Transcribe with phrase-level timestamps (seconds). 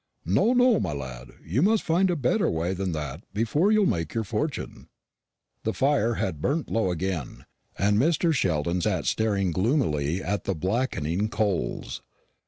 [0.25, 4.15] No, no, my lad, you must find a better way than that before you'll make
[4.15, 4.87] your fortune."
[5.63, 7.45] The fire had burnt low again,
[7.77, 8.33] and Mr.
[8.33, 12.01] Sheldon sat staring gloomily at the blackening coals.